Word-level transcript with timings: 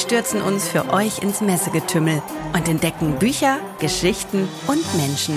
stürzen 0.00 0.40
uns 0.40 0.68
für 0.68 0.92
euch 0.92 1.22
ins 1.22 1.40
Messegetümmel 1.40 2.22
und 2.54 2.68
entdecken 2.68 3.18
Bücher, 3.18 3.58
Geschichten 3.80 4.48
und 4.66 4.82
Menschen. 4.96 5.36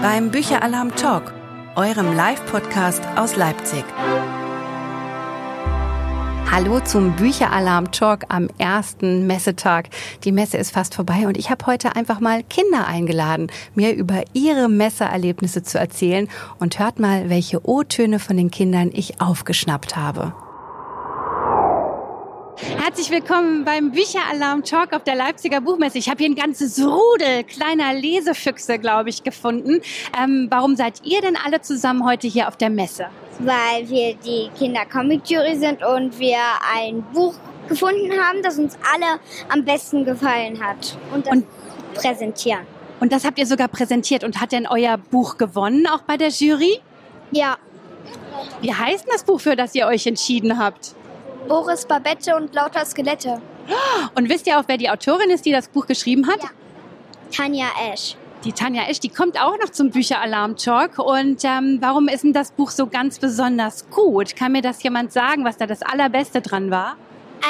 Beim 0.00 0.30
Bücheralarm 0.30 0.94
Talk, 0.94 1.32
eurem 1.76 2.14
Live-Podcast 2.14 3.02
aus 3.16 3.36
Leipzig. 3.36 3.84
Hallo 6.50 6.80
zum 6.80 7.16
Bücheralarm 7.16 7.92
Talk 7.92 8.24
am 8.28 8.48
ersten 8.58 9.26
Messetag. 9.26 9.88
Die 10.24 10.32
Messe 10.32 10.58
ist 10.58 10.72
fast 10.72 10.94
vorbei 10.94 11.26
und 11.26 11.38
ich 11.38 11.50
habe 11.50 11.64
heute 11.64 11.96
einfach 11.96 12.20
mal 12.20 12.42
Kinder 12.42 12.86
eingeladen, 12.86 13.50
mir 13.74 13.94
über 13.94 14.22
ihre 14.34 14.68
Messeerlebnisse 14.68 15.62
zu 15.62 15.78
erzählen 15.78 16.28
und 16.58 16.78
hört 16.78 16.98
mal, 16.98 17.30
welche 17.30 17.66
O-Töne 17.66 18.18
von 18.18 18.36
den 18.36 18.50
Kindern 18.50 18.90
ich 18.92 19.22
aufgeschnappt 19.22 19.96
habe. 19.96 20.34
Herzlich 22.84 23.12
willkommen 23.12 23.64
beim 23.64 23.92
Bücheralarm 23.92 24.64
Talk 24.64 24.92
auf 24.92 25.04
der 25.04 25.14
Leipziger 25.14 25.60
Buchmesse. 25.60 25.98
Ich 25.98 26.08
habe 26.08 26.18
hier 26.18 26.28
ein 26.28 26.34
ganzes 26.34 26.84
Rudel 26.84 27.44
kleiner 27.44 27.94
Lesefüchse, 27.94 28.76
glaube 28.80 29.08
ich, 29.08 29.22
gefunden. 29.22 29.80
Ähm, 30.20 30.48
warum 30.50 30.74
seid 30.74 30.94
ihr 31.04 31.20
denn 31.20 31.36
alle 31.36 31.60
zusammen 31.60 32.04
heute 32.04 32.26
hier 32.26 32.48
auf 32.48 32.56
der 32.56 32.70
Messe? 32.70 33.06
Weil 33.38 33.88
wir 33.88 34.16
die 34.16 34.50
Kinder-Comic-Jury 34.58 35.54
sind 35.58 35.84
und 35.84 36.18
wir 36.18 36.40
ein 36.74 37.04
Buch 37.12 37.34
gefunden 37.68 38.10
haben, 38.20 38.42
das 38.42 38.58
uns 38.58 38.76
alle 38.92 39.20
am 39.48 39.64
besten 39.64 40.04
gefallen 40.04 40.60
hat. 40.60 40.98
Und 41.14 41.28
und, 41.28 41.46
präsentieren. 41.94 42.66
Und 42.98 43.12
das 43.12 43.24
habt 43.24 43.38
ihr 43.38 43.46
sogar 43.46 43.68
präsentiert. 43.68 44.24
Und 44.24 44.40
hat 44.40 44.50
denn 44.50 44.66
euer 44.66 44.98
Buch 44.98 45.38
gewonnen, 45.38 45.86
auch 45.86 46.02
bei 46.02 46.16
der 46.16 46.30
Jury? 46.30 46.80
Ja. 47.30 47.58
Wie 48.60 48.74
heißt 48.74 49.04
denn 49.04 49.12
das 49.12 49.22
Buch, 49.22 49.38
für 49.38 49.54
das 49.54 49.72
ihr 49.76 49.86
euch 49.86 50.04
entschieden 50.08 50.58
habt? 50.58 50.96
Boris 51.48 51.84
Babette 51.86 52.36
und 52.36 52.54
lauter 52.54 52.84
Skelette. 52.84 53.40
Und 54.14 54.28
wisst 54.28 54.46
ihr 54.46 54.58
auch, 54.58 54.64
wer 54.66 54.76
die 54.76 54.90
Autorin 54.90 55.30
ist, 55.30 55.44
die 55.44 55.52
das 55.52 55.68
Buch 55.68 55.86
geschrieben 55.86 56.26
hat? 56.28 56.42
Ja. 56.42 56.50
Tanja 57.34 57.66
Esch. 57.92 58.16
Die 58.44 58.52
Tanja 58.52 58.82
Esch, 58.88 58.98
die 58.98 59.08
kommt 59.08 59.40
auch 59.40 59.56
noch 59.58 59.70
zum 59.70 59.90
Bücheralarm-Talk. 59.90 60.98
Und 60.98 61.44
ähm, 61.44 61.78
warum 61.80 62.08
ist 62.08 62.24
denn 62.24 62.32
das 62.32 62.50
Buch 62.50 62.70
so 62.70 62.86
ganz 62.86 63.18
besonders 63.18 63.88
gut? 63.90 64.34
Kann 64.34 64.52
mir 64.52 64.62
das 64.62 64.82
jemand 64.82 65.12
sagen, 65.12 65.44
was 65.44 65.56
da 65.56 65.66
das 65.66 65.82
Allerbeste 65.82 66.40
dran 66.40 66.70
war? 66.70 66.96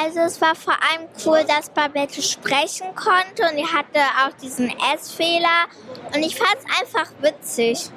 Also 0.03 0.21
es 0.21 0.41
war 0.41 0.55
vor 0.55 0.75
allem 0.75 1.09
cool, 1.27 1.45
dass 1.47 1.71
Babette 1.71 2.23
sprechen 2.23 2.87
konnte 2.95 3.51
und 3.51 3.59
die 3.59 3.67
hatte 3.67 4.01
auch 4.25 4.33
diesen 4.43 4.73
S-Fehler. 4.95 5.67
Und 6.15 6.23
ich 6.23 6.37
fand 6.37 6.57
es 6.59 6.81
einfach 6.81 7.13
witzig. 7.21 7.91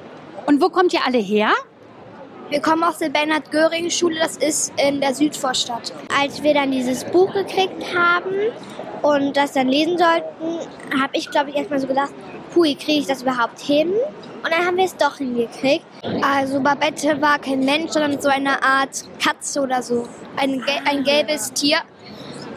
Und 0.45 0.61
wo 0.61 0.69
kommt 0.69 0.93
ihr 0.93 1.05
alle 1.05 1.17
her? 1.17 1.53
Wir 2.49 2.61
kommen 2.61 2.83
aus 2.83 2.99
der 2.99 3.09
Bernhard-Göring-Schule, 3.09 4.19
das 4.19 4.37
ist 4.37 4.71
in 4.77 5.01
der 5.01 5.15
Südvorstadt. 5.15 5.91
Als 6.15 6.43
wir 6.43 6.53
dann 6.53 6.71
dieses 6.71 7.03
Buch 7.03 7.33
gekriegt 7.33 7.83
haben 7.95 8.35
und 9.01 9.35
das 9.35 9.53
dann 9.53 9.67
lesen 9.67 9.97
sollten, 9.97 10.59
habe 11.01 11.09
ich, 11.13 11.31
glaube 11.31 11.49
ich, 11.49 11.55
erstmal 11.55 11.79
so 11.79 11.87
gedacht, 11.87 12.13
hui, 12.53 12.75
kriege 12.75 12.99
ich 12.99 13.07
das 13.07 13.23
überhaupt 13.23 13.59
hin? 13.59 13.89
Und 13.89 14.51
dann 14.51 14.63
haben 14.63 14.77
wir 14.77 14.85
es 14.85 14.95
doch 14.95 15.17
hingekriegt. 15.17 15.85
Also 16.21 16.59
Babette 16.59 17.19
war 17.19 17.39
kein 17.39 17.61
Mensch, 17.61 17.93
sondern 17.93 18.21
so 18.21 18.29
eine 18.29 18.61
Art 18.61 19.03
Katze 19.19 19.61
oder 19.61 19.81
so. 19.81 20.07
Ein, 20.37 20.63
ein 20.85 21.03
gelbes 21.03 21.51
Tier. 21.51 21.79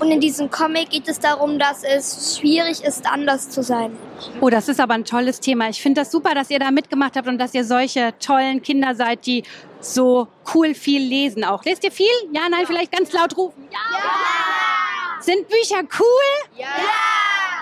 Und 0.01 0.11
in 0.13 0.21
diesem 0.21 0.51
Comic 0.51 0.91
geht 0.91 1.09
es 1.09 1.19
darum, 1.19 1.59
dass 1.59 1.83
es 1.83 2.39
schwierig 2.39 2.85
ist, 2.85 3.07
anders 3.07 3.51
zu 3.51 3.63
sein. 3.63 3.97
Oh, 4.41 4.49
das 4.49 4.69
ist 4.69 4.81
aber 4.81 4.95
ein 4.95 5.05
tolles 5.05 5.41
Thema. 5.41 5.69
Ich 5.69 5.83
finde 5.83 6.03
das 6.03 6.11
super, 6.11 6.35
dass 6.35 6.51
ihr 6.51 6.59
da 6.59 6.71
mitgemacht 6.71 7.17
habt 7.17 7.27
und 7.27 7.39
dass 7.39 7.53
ihr 7.55 7.65
solche 7.65 8.15
tollen 8.19 8.63
Kinder 8.63 8.95
seid, 8.95 9.27
die 9.27 9.43
so 9.81 10.29
cool 10.55 10.75
viel 10.75 11.03
lesen 11.03 11.45
auch. 11.45 11.65
Lest 11.65 11.85
ihr 11.85 11.93
viel? 11.93 12.07
Ja, 12.33 12.49
nein, 12.49 12.67
vielleicht 12.67 12.93
ganz 12.93 13.13
laut 13.13 13.37
rufen. 13.37 13.69
Ja! 13.71 13.79
ja! 13.99 15.23
Sind 15.23 15.49
Bücher 15.49 15.83
cool? 15.99 16.59
Ja! 16.59 16.67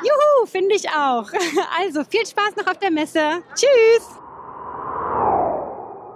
Juhu, 0.02 0.46
finde 0.46 0.74
ich 0.74 0.88
auch. 0.90 1.30
Also 1.80 2.04
viel 2.04 2.26
Spaß 2.26 2.56
noch 2.56 2.66
auf 2.66 2.78
der 2.78 2.90
Messe. 2.90 3.42
Tschüss! 3.54 4.25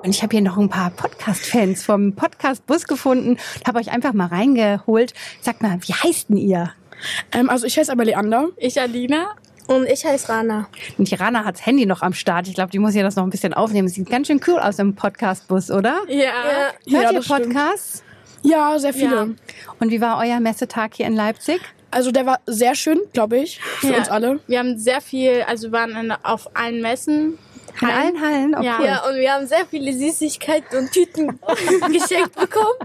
Und 0.02 0.10
ich 0.10 0.22
habe 0.22 0.32
hier 0.32 0.40
noch 0.40 0.56
ein 0.56 0.70
paar 0.70 0.90
Podcast-Fans 0.90 1.84
vom 1.84 2.14
Podcast-Bus 2.14 2.84
gefunden. 2.84 3.36
Habe 3.66 3.80
euch 3.80 3.90
einfach 3.90 4.14
mal 4.14 4.28
reingeholt. 4.28 5.12
Sagt 5.42 5.62
mal, 5.62 5.78
wie 5.82 5.92
heißt 5.92 6.30
denn 6.30 6.38
ihr? 6.38 6.72
Ähm, 7.32 7.50
also 7.50 7.66
ich 7.66 7.78
heiße 7.78 7.92
aber 7.92 8.04
Leander. 8.04 8.48
Ich 8.56 8.80
Alina. 8.80 9.34
Und 9.66 9.86
ich 9.86 10.04
heiße 10.04 10.30
Rana. 10.30 10.68
Und 10.96 11.10
die 11.10 11.14
Rana 11.14 11.44
hat 11.44 11.56
das 11.56 11.66
Handy 11.66 11.84
noch 11.84 12.00
am 12.00 12.14
Start. 12.14 12.48
Ich 12.48 12.54
glaube, 12.54 12.70
die 12.70 12.78
muss 12.78 12.94
ja 12.94 13.02
das 13.02 13.16
noch 13.16 13.24
ein 13.24 13.30
bisschen 13.30 13.52
aufnehmen. 13.52 13.88
Sieht 13.88 14.08
ganz 14.08 14.26
schön 14.26 14.40
cool 14.46 14.58
aus 14.58 14.78
im 14.78 14.94
Podcast-Bus, 14.94 15.70
oder? 15.70 16.00
Ja. 16.08 16.16
ja. 16.16 16.98
Hört 16.98 17.04
ja, 17.04 17.12
ihr 17.12 17.20
Podcasts? 17.20 18.02
Stimmt. 18.38 18.52
Ja, 18.52 18.78
sehr 18.78 18.94
viele. 18.94 19.16
Ja. 19.16 19.28
Und 19.80 19.90
wie 19.90 20.00
war 20.00 20.18
euer 20.18 20.40
Messetag 20.40 20.94
hier 20.94 21.06
in 21.06 21.14
Leipzig? 21.14 21.60
Also 21.90 22.10
der 22.10 22.24
war 22.24 22.40
sehr 22.46 22.74
schön, 22.74 23.00
glaube 23.12 23.36
ich, 23.38 23.60
für 23.60 23.88
ja. 23.88 23.98
uns 23.98 24.08
alle. 24.08 24.40
Wir 24.46 24.60
haben 24.60 24.78
sehr 24.78 25.00
viel, 25.02 25.42
also 25.46 25.68
wir 25.68 25.72
waren 25.72 25.90
in, 25.96 26.12
auf 26.12 26.56
allen 26.56 26.80
Messen 26.80 27.38
in 27.80 27.88
allen 27.88 28.20
Hallen? 28.20 28.54
Oh, 28.58 28.62
ja. 28.62 28.82
Ja, 28.82 29.08
und 29.08 29.16
wir 29.16 29.32
haben 29.32 29.46
sehr 29.46 29.66
viele 29.66 29.92
Süßigkeiten 29.92 30.78
und 30.78 30.92
Tüten 30.92 31.38
geschenkt 31.92 32.34
bekommen. 32.34 32.78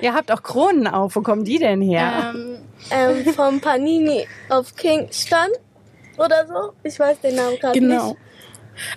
Ihr 0.00 0.14
habt 0.14 0.30
auch 0.32 0.42
Kronen 0.42 0.86
auf. 0.86 1.16
Wo 1.16 1.22
kommen 1.22 1.44
die 1.44 1.58
denn 1.58 1.80
her? 1.80 2.34
Ähm, 2.34 2.58
ähm, 2.90 3.34
vom 3.34 3.60
Panini 3.60 4.26
auf 4.48 4.74
King 4.76 5.08
stand 5.12 5.52
oder 6.18 6.46
so. 6.46 6.72
Ich 6.82 6.98
weiß 6.98 7.20
den 7.20 7.36
Namen 7.36 7.58
gerade 7.58 7.78
genau. 7.78 8.08
nicht. 8.08 8.16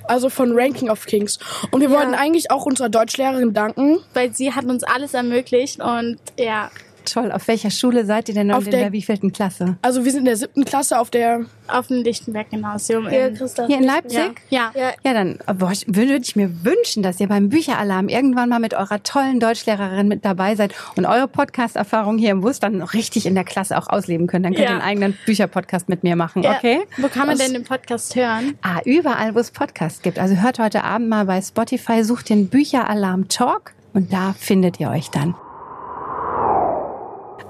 Also 0.06 0.30
von 0.30 0.58
Ranking 0.58 0.90
of 0.90 1.06
Kings. 1.06 1.40
Und 1.72 1.82
wir 1.82 1.90
ja. 1.90 1.98
wollten 1.98 2.14
eigentlich 2.14 2.52
auch 2.52 2.66
unserer 2.66 2.90
Deutschlehrerin 2.90 3.54
danken. 3.54 4.00
Weil 4.14 4.34
sie 4.34 4.54
hat 4.54 4.66
uns 4.66 4.84
alles 4.84 5.14
ermöglicht 5.14 5.82
und 5.82 6.20
ja, 6.38 6.72
Toll. 7.06 7.32
Auf 7.32 7.48
welcher 7.48 7.72
Schule 7.72 8.06
seid 8.06 8.30
ihr 8.30 8.36
denn 8.36 8.52
und 8.52 8.66
in 8.66 8.72
der, 8.72 8.80
der 8.82 8.92
wievielten 8.92 9.32
Klasse? 9.32 9.78
Also 9.82 10.06
wir 10.06 10.12
sind 10.12 10.22
in 10.22 10.26
der 10.26 10.38
siebten 10.38 10.66
Klasse 10.66 11.00
auf 11.00 11.10
der... 11.10 11.46
Auf 11.68 11.88
dem 11.88 12.04
Lichtenberg-Gymnasium. 12.04 13.08
Hier, 13.08 13.28
in, 13.28 13.38
hier 13.68 13.78
in 13.78 13.84
Leipzig? 13.84 14.42
Ja. 14.50 14.72
Ja, 14.76 14.92
ja 15.04 15.14
dann 15.14 15.40
boah, 15.58 15.72
würde 15.88 16.16
ich 16.16 16.36
mir 16.36 16.64
wünschen, 16.64 17.04
dass 17.04 17.20
ihr 17.20 17.28
beim 17.28 17.50
Bücheralarm 17.50 18.10
irgendwann 18.10 18.50
mal 18.50 18.60
mit 18.60 18.74
eurer 18.74 19.02
tollen 19.02 19.40
Deutschlehrerin 19.40 20.08
mit 20.08 20.26
dabei 20.26 20.56
seid 20.56 20.74
und 20.96 21.06
eure 21.06 21.28
Podcast-Erfahrung 21.28 22.18
hier 22.18 22.32
im 22.32 22.42
Bus 22.42 22.60
dann 22.60 22.82
richtig 22.82 23.26
in 23.26 23.36
der 23.36 23.44
Klasse 23.44 23.78
auch 23.78 23.88
ausleben 23.88 24.28
könnt. 24.28 24.46
Dann 24.46 24.54
könnt 24.54 24.66
ihr 24.66 24.72
einen 24.72 24.82
eigenen 24.82 25.18
Bücherpodcast 25.26 25.90
mit 25.90 26.04
mir 26.04 26.16
machen, 26.16 26.46
okay? 26.46 26.82
Wo 26.98 27.08
kann 27.08 27.28
man 27.28 27.38
denn 27.38 27.54
den 27.54 27.64
Podcast 27.64 28.16
hören? 28.16 28.58
Ah, 28.62 28.82
überall, 28.86 29.34
wo 29.36 29.40
es 29.40 29.52
Podcasts 29.52 30.02
gibt. 30.02 30.20
Also 30.20 30.36
hört 30.36 30.60
heute 30.60 30.84
Abend 30.84 31.10
mal 31.10 31.26
bei 31.26 31.42
Spotify, 31.42 32.04
sucht 32.04 32.30
den 32.30 32.50
Bücheralarm 32.50 33.30
Talk 33.30 33.74
und 33.94 34.12
da 34.12 34.34
findet 34.38 34.80
ihr 34.80 34.90
euch 34.90 35.10
dann. 35.10 35.36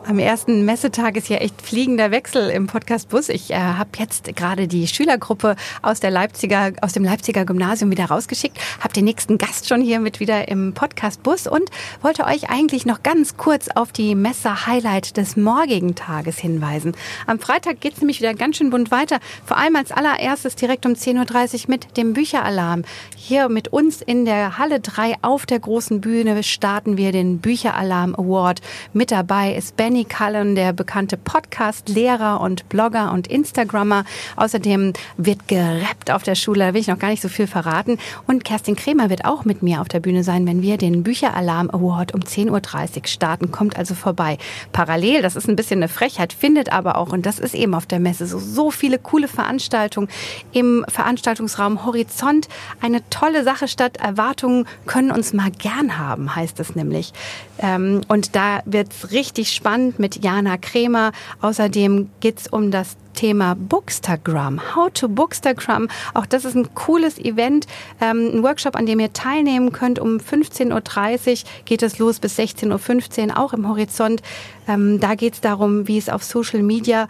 Am 0.06 0.20
ersten 0.20 0.66
Messetag 0.66 1.16
ist 1.16 1.30
ja 1.30 1.38
echt 1.38 1.62
fliegender 1.62 2.12
Wechsel 2.12 2.50
im 2.50 2.68
Podcast 2.68 3.08
Bus. 3.08 3.30
Ich 3.30 3.52
äh, 3.52 3.56
habe 3.56 3.92
jetzt 4.00 4.36
gerade 4.36 4.68
die 4.68 4.86
Schülergruppe 4.86 5.56
aus 5.82 6.02
der 6.02 6.12
Leipziger, 6.12 6.74
aus 6.82 6.92
dem 6.92 7.06
Leipziger 7.06 7.46
Gymnasium 7.46 7.90
wieder 7.90 8.06
rausgeschickt. 8.06 8.58
Habe 8.82 8.94
den 8.94 9.06
nächsten 9.06 9.38
Gast 9.38 9.70
schon 9.70 9.80
hier 9.80 10.02
mit 10.02 10.20
wieder 10.20 10.50
im 10.50 10.74
Podcast 10.74 11.24
Bus 11.24 11.48
und 11.48 11.70
wollte 12.02 12.26
euch 12.26 12.50
eigentlich 12.50 12.86
noch 12.86 13.02
ganz 13.02 13.38
kurz 13.38 13.70
auf 13.70 13.94
die 13.94 14.14
Messe-Highlight 14.14 15.16
des 15.16 15.38
morgigen 15.38 15.96
Tages 15.96 16.38
hinweisen. 16.38 16.98
Am 17.26 17.40
Freitag 17.40 17.80
geht 17.80 17.94
es 17.94 18.00
nämlich 18.00 18.20
wieder 18.20 18.34
ganz 18.34 18.58
schön 18.58 18.72
bunt 18.72 18.92
weiter. 18.92 19.20
Vor 19.46 19.56
allem 19.56 19.78
als 19.78 19.94
allererstes 19.94 20.58
direkt 20.58 20.86
um 20.86 20.94
10.30 20.94 21.54
Uhr 21.54 21.70
mit 21.70 21.96
dem 21.96 22.12
Bücheralarm. 22.12 22.84
Hier 23.16 23.48
mit 23.48 23.70
uns 23.70 24.02
in 24.02 24.26
der 24.26 24.58
Halle 24.58 24.82
3 24.82 25.16
auf 25.22 25.46
der 25.46 25.60
großen 25.60 26.02
Bühne 26.02 26.44
starten 26.44 26.98
wir 26.98 27.14
den 27.14 27.40
Bücheralarm 27.40 28.16
Award. 28.16 28.60
Mit 28.92 29.10
dabei 29.10 29.56
ist 29.56 29.78
Ben 29.78 29.93
Danny 29.94 30.06
Cullen, 30.06 30.56
der 30.56 30.74
bekannte 30.74 31.18
Podcast-Lehrer 31.18 32.42
und 32.42 32.68
Blogger 32.68 33.12
und 33.12 33.28
Instagrammer. 33.28 34.06
Außerdem 34.38 34.94
wird 35.18 35.48
gerappt 35.48 36.10
auf 36.10 36.24
der 36.24 36.34
Schule, 36.34 36.66
da 36.66 36.74
will 36.74 36.82
ich 36.82 36.88
noch 36.88 36.98
gar 36.98 37.10
nicht 37.10 37.22
so 37.22 37.30
viel 37.30 37.46
verraten. 37.46 38.00
Und 38.26 38.44
Kerstin 38.44 38.76
Kremer 38.76 39.12
wird 39.12 39.24
auch 39.24 39.46
mit 39.46 39.62
mir 39.62 39.82
auf 39.82 39.90
der 39.90 40.00
Bühne 40.00 40.24
sein, 40.24 40.48
wenn 40.48 40.64
wir 40.64 40.78
den 40.78 41.04
Bücheralarm 41.04 41.70
Award 41.70 42.16
um 42.16 42.22
10.30 42.22 42.50
Uhr 42.50 43.08
starten. 43.08 43.52
Kommt 43.52 43.78
also 43.78 43.94
vorbei. 43.94 44.40
Parallel, 44.72 45.22
das 45.22 45.36
ist 45.36 45.48
ein 45.48 45.56
bisschen 45.56 45.78
eine 45.78 45.90
Frechheit, 45.90 46.34
findet 46.34 46.74
aber 46.74 46.98
auch, 46.98 47.14
und 47.14 47.28
das 47.28 47.38
ist 47.38 47.54
eben 47.54 47.76
auf 47.76 47.86
der 47.86 48.00
Messe, 48.00 48.26
so, 48.26 48.40
so 48.40 48.72
viele 48.72 48.98
coole 48.98 49.28
Veranstaltungen 49.28 50.08
im 50.54 50.84
Veranstaltungsraum 50.88 51.86
Horizont. 51.86 52.48
Eine 52.82 53.08
tolle 53.12 53.44
Sache 53.44 53.68
statt. 53.68 53.98
Erwartungen 53.98 54.66
können 54.88 55.12
uns 55.12 55.34
mal 55.34 55.52
gern 55.52 56.00
haben, 56.00 56.36
heißt 56.36 56.60
es 56.60 56.76
nämlich. 56.76 57.14
Ähm, 57.60 58.02
und 58.08 58.36
da 58.36 58.64
wird's 58.66 59.12
richtig 59.12 59.54
spannend 59.54 59.83
spannend 59.84 60.00
mit 60.00 60.24
Jana 60.24 60.58
Kremer. 60.58 61.12
Außerdem 61.42 62.10
geht's 62.20 62.48
um 62.48 62.72
das 62.72 62.96
Thema 63.14 63.56
Bookstagram. 63.56 64.76
How 64.76 64.92
to 64.92 65.08
Bookstagram. 65.08 65.88
Auch 66.14 66.26
das 66.26 66.46
ist 66.46 66.56
ein 66.56 66.74
cooles 66.74 67.20
Event, 67.20 67.68
ähm, 68.02 68.32
ein 68.34 68.44
Workshop, 68.44 68.76
an 68.76 68.86
dem 68.86 69.00
ihr 69.00 69.14
teilnehmen 69.14 69.72
könnt. 69.72 70.00
Um 70.00 70.18
15.30 70.18 71.44
Uhr 71.44 71.50
geht 71.66 71.84
es 71.84 72.00
los 72.00 72.20
bis 72.20 72.40
16.15 72.40 73.28
Uhr, 73.30 73.38
auch 73.38 73.54
im 73.54 73.68
Horizont. 73.68 74.22
Ähm, 74.68 75.00
da 75.00 75.16
geht 75.16 75.34
es 75.34 75.42
darum, 75.42 75.88
wie 75.88 75.98
es 75.98 76.10
auf 76.10 76.24
Social 76.24 76.64
Media 76.64 77.08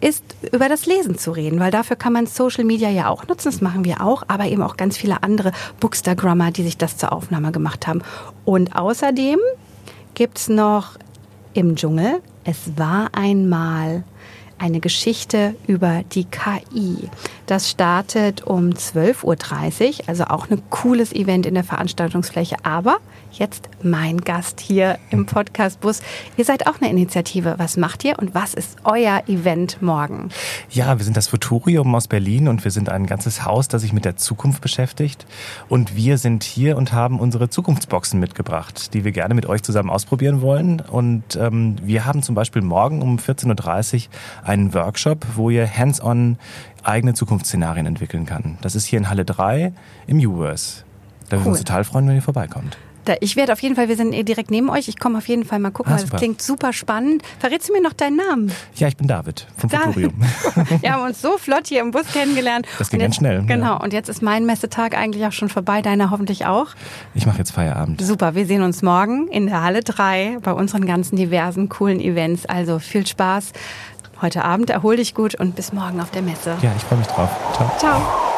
ist, 0.00 0.24
über 0.50 0.70
das 0.70 0.86
Lesen 0.86 1.18
zu 1.18 1.32
reden, 1.32 1.60
weil 1.60 1.70
dafür 1.70 1.96
kann 1.96 2.14
man 2.14 2.26
Social 2.26 2.64
Media 2.64 2.88
ja 2.88 3.08
auch 3.08 3.26
nutzen, 3.28 3.50
das 3.50 3.60
machen 3.60 3.84
wir 3.84 4.00
auch, 4.00 4.22
aber 4.28 4.46
eben 4.46 4.62
auch 4.62 4.78
ganz 4.78 4.96
viele 4.96 5.22
andere 5.22 5.52
Bookstagrammer, 5.78 6.52
die 6.52 6.62
sich 6.62 6.78
das 6.78 6.96
zur 6.96 7.12
Aufnahme 7.12 7.52
gemacht 7.52 7.86
haben. 7.86 8.00
Und 8.46 8.74
außerdem 8.74 9.38
gibt's 10.14 10.48
noch 10.48 10.96
im 11.54 11.76
Dschungel. 11.76 12.20
Es 12.44 12.76
war 12.76 13.10
einmal 13.12 14.04
eine 14.60 14.80
Geschichte 14.80 15.56
über 15.66 16.02
die 16.12 16.24
KI. 16.24 17.08
Das 17.46 17.70
startet 17.70 18.42
um 18.42 18.70
12.30 18.70 19.22
Uhr, 19.24 20.08
also 20.08 20.24
auch 20.24 20.50
ein 20.50 20.62
cooles 20.70 21.12
Event 21.12 21.46
in 21.46 21.54
der 21.54 21.64
Veranstaltungsfläche. 21.64 22.56
Aber 22.62 22.98
jetzt 23.32 23.68
mein 23.82 24.20
Gast 24.20 24.60
hier 24.60 24.98
im 25.10 25.26
Podcast 25.26 25.80
Bus. 25.80 26.02
Ihr 26.36 26.44
seid 26.44 26.66
auch 26.66 26.80
eine 26.80 26.90
Initiative. 26.90 27.54
Was 27.58 27.76
macht 27.76 28.04
ihr 28.04 28.18
und 28.18 28.34
was 28.34 28.54
ist 28.54 28.78
euer 28.84 29.22
Event 29.26 29.80
morgen? 29.80 30.28
Ja, 30.68 30.98
wir 30.98 31.04
sind 31.04 31.16
das 31.16 31.28
Futurium 31.28 31.94
aus 31.94 32.06
Berlin 32.06 32.48
und 32.48 32.64
wir 32.64 32.70
sind 32.70 32.88
ein 32.88 33.06
ganzes 33.06 33.44
Haus, 33.44 33.68
das 33.68 33.82
sich 33.82 33.92
mit 33.92 34.04
der 34.04 34.16
Zukunft 34.16 34.60
beschäftigt. 34.60 35.26
Und 35.68 35.96
wir 35.96 36.18
sind 36.18 36.44
hier 36.44 36.76
und 36.76 36.92
haben 36.92 37.18
unsere 37.18 37.48
Zukunftsboxen 37.48 38.20
mitgebracht, 38.20 38.92
die 38.94 39.04
wir 39.04 39.12
gerne 39.12 39.34
mit 39.34 39.46
euch 39.46 39.62
zusammen 39.62 39.90
ausprobieren 39.90 40.42
wollen. 40.42 40.80
Und 40.80 41.36
ähm, 41.36 41.76
wir 41.82 42.04
haben 42.04 42.22
zum 42.22 42.34
Beispiel 42.34 42.62
morgen 42.62 43.00
um 43.00 43.16
14.30 43.16 44.06
Uhr 44.06 44.10
einen 44.50 44.74
Workshop, 44.74 45.24
wo 45.36 45.48
ihr 45.48 45.68
hands-on 45.72 46.36
eigene 46.82 47.14
Zukunftsszenarien 47.14 47.86
entwickeln 47.86 48.26
kann. 48.26 48.58
Das 48.62 48.74
ist 48.74 48.84
hier 48.84 48.98
in 48.98 49.08
Halle 49.08 49.24
3 49.24 49.72
im 50.08 50.18
U-Verse. 50.18 50.82
Da 51.28 51.36
würden 51.36 51.44
wir 51.44 51.50
uns 51.50 51.60
total 51.60 51.84
freuen, 51.84 52.08
wenn 52.08 52.16
ihr 52.16 52.22
vorbeikommt. 52.22 52.76
Da, 53.04 53.14
ich 53.20 53.36
werde 53.36 53.52
auf 53.52 53.60
jeden 53.60 53.76
Fall, 53.76 53.88
wir 53.88 53.96
sind 53.96 54.12
direkt 54.28 54.50
neben 54.50 54.68
euch. 54.68 54.88
Ich 54.88 54.98
komme 54.98 55.18
auf 55.18 55.28
jeden 55.28 55.44
Fall 55.44 55.58
mal 55.58 55.70
gucken, 55.70 55.92
ah, 55.92 55.96
weil 55.96 56.04
das 56.04 56.18
klingt 56.18 56.42
super 56.42 56.72
spannend. 56.72 57.22
Verrätst 57.38 57.68
du 57.68 57.72
mir 57.72 57.80
noch 57.80 57.92
deinen 57.94 58.16
Namen? 58.16 58.52
Ja, 58.74 58.88
ich 58.88 58.96
bin 58.96 59.06
David 59.06 59.46
vom 59.56 59.70
David. 59.70 59.86
Futurium. 59.86 60.14
wir 60.82 60.92
haben 60.92 61.02
uns 61.06 61.22
so 61.22 61.38
flott 61.38 61.68
hier 61.68 61.80
im 61.80 61.92
Bus 61.92 62.06
kennengelernt. 62.12 62.66
Das 62.78 62.90
ging 62.90 63.00
jetzt, 63.00 63.06
ganz 63.06 63.16
schnell. 63.16 63.42
Genau. 63.46 63.74
Ja. 63.74 63.76
Und 63.76 63.92
jetzt 63.92 64.08
ist 64.08 64.20
mein 64.20 64.44
Messetag 64.44 64.98
eigentlich 64.98 65.24
auch 65.24 65.32
schon 65.32 65.48
vorbei. 65.48 65.80
Deiner 65.80 66.10
hoffentlich 66.10 66.44
auch. 66.44 66.68
Ich 67.14 67.24
mache 67.24 67.38
jetzt 67.38 67.52
Feierabend. 67.52 68.02
Super. 68.02 68.34
Wir 68.34 68.44
sehen 68.44 68.62
uns 68.62 68.82
morgen 68.82 69.28
in 69.28 69.46
der 69.46 69.62
Halle 69.62 69.80
3 69.80 70.38
bei 70.42 70.52
unseren 70.52 70.84
ganzen 70.84 71.16
diversen 71.16 71.68
coolen 71.70 72.00
Events. 72.00 72.44
Also 72.44 72.80
viel 72.80 73.06
Spaß 73.06 73.52
heute 74.22 74.44
Abend. 74.44 74.70
Erhol 74.70 74.96
dich 74.96 75.14
gut 75.14 75.34
und 75.34 75.56
bis 75.56 75.72
morgen 75.72 76.00
auf 76.00 76.10
der 76.10 76.22
Messe. 76.22 76.56
Ja, 76.62 76.72
ich 76.76 76.82
freue 76.82 76.98
mich 76.98 77.08
drauf. 77.08 77.30
Ciao. 77.54 77.70
Ciao. 77.78 78.30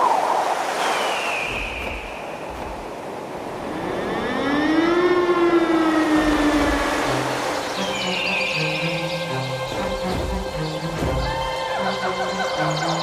Thank 12.62 13.01